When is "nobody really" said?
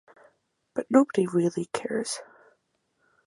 0.89-1.65